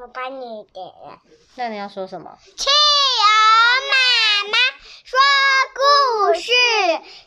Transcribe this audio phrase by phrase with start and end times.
[0.00, 1.20] 我帮你点了。
[1.56, 2.38] 那你要说什么？
[2.56, 3.28] 企鹅
[3.90, 4.58] 妈妈
[5.04, 5.18] 说
[5.74, 5.80] 故
[6.34, 6.52] 事，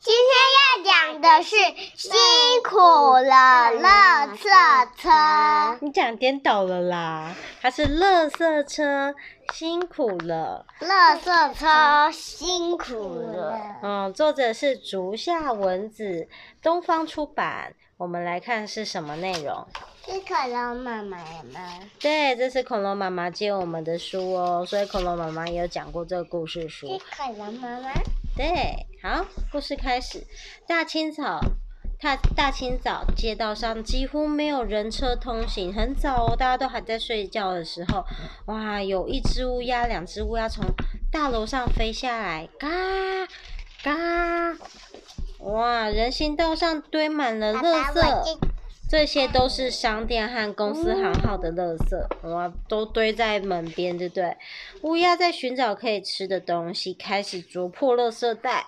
[0.00, 1.56] 今天要讲的是
[1.96, 2.18] 辛
[2.62, 4.48] 苦了，乐色
[4.96, 5.78] 车。
[5.80, 9.14] 你讲颠倒了啦，它是乐色车，
[9.52, 10.66] 辛苦了。
[10.80, 13.58] 乐色车辛苦了。
[13.82, 16.28] 嗯，作者是竹下文子，
[16.62, 17.74] 东方出版。
[17.96, 19.66] 我们来看是什么内容。
[20.06, 21.18] 是恐龙妈妈
[21.52, 21.80] 吗？
[21.98, 26.86] 对，这是恐龙妈妈借我们的书哦，所以恐龙妈妈也有讲过这个故事书。
[26.86, 27.90] 是恐龙妈妈。
[28.38, 30.24] 对，好，故事开始。
[30.64, 31.40] 大清早，
[32.00, 38.04] 大大清早，街道上几乎没有人车通行，很早哦，大家都还在睡觉的时候，
[38.46, 40.64] 哇，有一只乌鸦，两只乌鸦从
[41.10, 42.68] 大楼上飞下来，嘎
[43.82, 44.56] 嘎，
[45.40, 48.38] 哇，人行道上堆满了垃圾。
[48.88, 54.34] 这些都是商店和公司行号的垃圾，哇，都堆在门边，对不对？
[54.80, 58.66] 乌鸦在寻找可以吃的东西，开始啄破垃圾袋。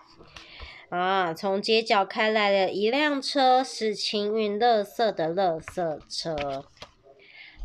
[0.90, 6.64] 啊，从街角开来了一辆车，是清运垃圾的垃圾车。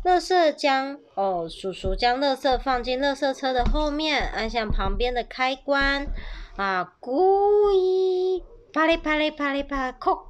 [0.02, 6.06] 垃圾将哦，叔叔将垃圾放进垃圾车的后面，按下旁边的开关。
[6.56, 10.28] 啊，咕一，啪哩啪哩啪哩啪，扣。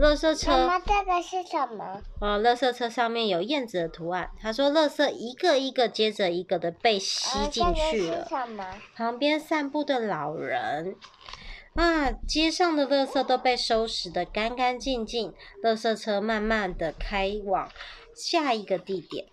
[0.00, 1.84] 垃圾车，妈妈，这个是什么？
[2.20, 4.30] 啊，垃圾车上面有燕子的图案。
[4.40, 8.26] 他说，垃圾一个一个接着一个的被吸进去了。
[8.96, 10.96] 旁边散步的老人。
[11.74, 15.34] 啊，街上的垃圾都被收拾得干干净净。
[15.62, 17.68] 垃圾车慢慢的开往
[18.16, 19.26] 下一个地点。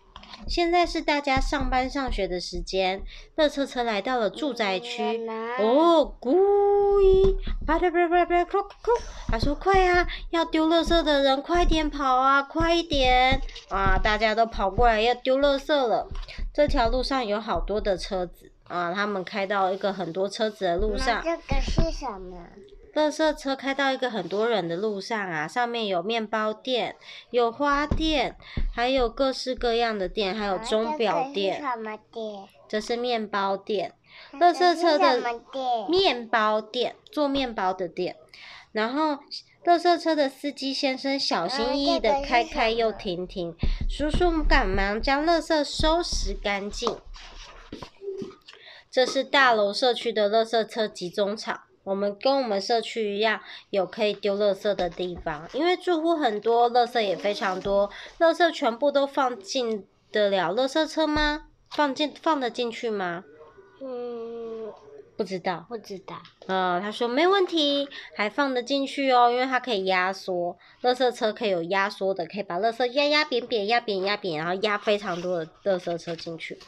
[0.46, 3.02] 现在是大家上班上学的时间，
[3.36, 5.04] 乐车车来到了住宅区。
[5.60, 7.36] 哦，咕一，
[7.66, 8.92] 啪嗒啪啪啪，扣扣。
[9.28, 16.08] 他说：“快啊，要丢乐色的人快点跑啊，快一点！”啊，大家都跑过来要丢乐色了。
[16.54, 21.22] 这条路上有好多的车子啊，他们开到一个很多车子的路上。
[21.24, 22.38] 这个是什么？
[22.98, 26.96] 垃圾车开到一个很多人的路上啊，上面有面包店、
[27.30, 28.36] 有花店，
[28.74, 31.62] 还有各式各样的店，还有钟表店。
[31.62, 32.50] 这是什么店？
[32.68, 33.94] 这是面包店。
[34.34, 35.22] 垃圾车的
[35.88, 38.16] 面包店，做面包的店。
[38.72, 39.20] 然后，
[39.64, 43.54] 垃圾车的司机先生小心翼翼的开开又停停，
[43.88, 46.98] 叔叔赶忙将垃圾收拾干净。
[48.90, 51.62] 这是大楼社区的垃圾车集中场。
[51.88, 53.40] 我们跟我们社区一样，
[53.70, 57.90] 有可以丢垃圾的地方，因为住户很多，垃圾也非常多。
[58.20, 61.46] 垃圾全部都放进得了垃圾车吗？
[61.70, 63.24] 放进放得进去吗？
[65.18, 66.16] 嗯，不知道，不知道。
[66.46, 70.58] 呃，他说没问题，还放得进去哦，因为它可以压缩。
[70.84, 76.60] 垃圾车可以有压缩的，可以把垃圾压压扁扁，压扁压扁，然后压非常多的垃圾车进去。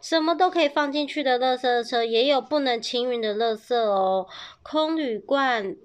[0.00, 4.26] 什么都可以放进去的垃圾车，也有不能清运的垃圾哦。
[4.62, 5.76] 空铝罐、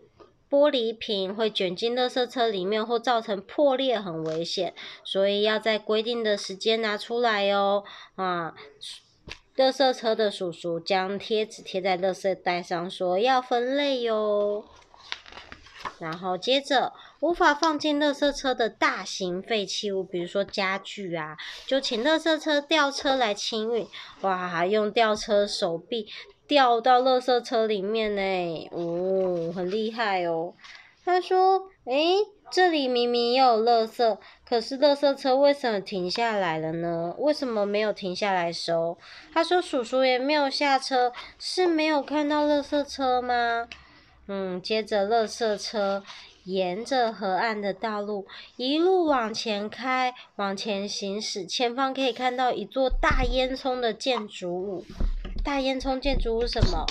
[0.49, 4.73] 玻璃瓶会卷进垃圾车里面，或造成破裂，很危险，
[5.03, 7.83] 所以要在规定的时间拿出来哦。
[8.15, 8.53] 啊，
[9.57, 14.65] 垃圾车的叔叔将贴纸贴在垃圾袋上，说要分类哟。
[15.99, 23.87] 然后接着，无法放进垃圾车的大型废弃物，比如说家具啊，就请垃圾车吊车来清运。
[24.21, 26.07] 哇，用吊车手臂
[26.47, 30.53] 吊到垃圾车里面呢，哦，很厉害哦。
[31.05, 32.17] 他说：“诶，
[32.51, 34.17] 这里明明有垃圾，
[34.47, 37.13] 可是垃圾车为什么停下来了呢？
[37.17, 38.97] 为什么没有停下来收？”
[39.33, 43.67] 他说：“叔叔也没有下车，是没有看到垃圾车吗？”
[44.27, 46.03] 嗯，接着，垃圾车
[46.45, 51.45] 沿着河岸的道路一路往前开，往前行驶。
[51.45, 54.85] 前方可以看到一座大烟囱的建筑物。
[55.43, 56.85] 大烟囱建筑物什么？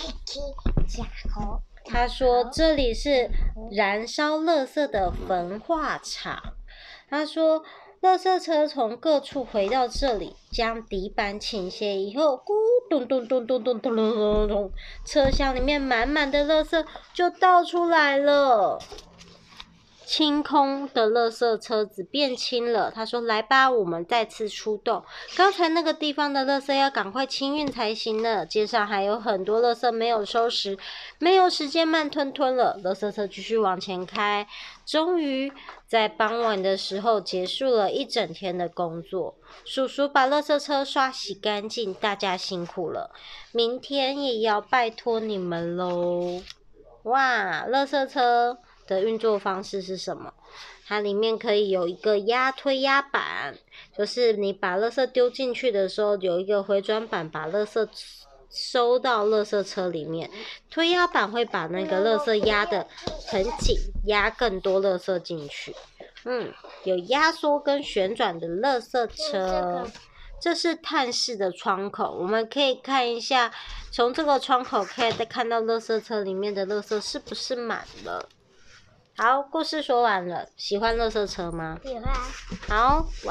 [1.84, 3.30] 他说这里是
[3.70, 6.54] 燃烧垃圾的焚化厂。
[7.08, 7.64] 他说。
[8.02, 12.52] 垃圾车从各处回到这里，将底板倾斜以后，咕
[12.90, 14.70] 咚咚咚咚咚咚咚咚咚，
[15.06, 16.84] 车厢里面满满的垃圾
[17.14, 18.78] 就倒出来了。
[20.04, 22.90] 清空的垃圾车子变轻了。
[22.90, 25.02] 他说：“来吧，我们再次出动。
[25.36, 28.44] 刚才那个地方的垃圾要赶快清运才行呢。
[28.44, 30.78] 街上还有很多垃圾没有收拾，
[31.18, 32.78] 没有时间慢吞吞了。
[32.84, 34.46] 垃圾车继续往前开，
[34.84, 35.52] 终于
[35.86, 39.36] 在傍晚的时候结束了一整天的工作。
[39.64, 43.10] 叔叔把垃圾车刷洗干净，大家辛苦了。
[43.52, 46.42] 明天也要拜托你们喽。
[47.04, 50.32] 哇，垃圾车。”的运作方式是什么？
[50.86, 53.56] 它里面可以有一个压推压板，
[53.96, 57.88] 就是你把垃圾丢进去的时候，有一个回转板把垃圾
[58.50, 60.31] 收到垃圾车里面。
[60.70, 62.86] 推压板会把那个垃圾压得
[63.26, 65.75] 很紧，压更多垃圾进去。
[66.26, 66.52] 嗯，
[66.84, 69.87] 有压缩跟旋转的垃圾车。
[70.40, 73.50] 这是探视的窗口，我们可以看一下，
[73.90, 78.28] 从这个窗口可以再看到垃圾车里面的垃圾是不是满了。
[79.16, 81.78] 好，故事说完了，喜欢乐色车吗？
[81.84, 82.12] 喜欢。
[82.69, 83.06] 好。